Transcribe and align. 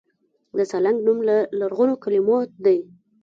د 0.57 0.59
سالنګ 0.71 0.97
نوم 1.05 1.19
له 1.29 1.37
لرغونو 1.59 1.93
کلمو 2.03 2.37
دی 2.65 2.77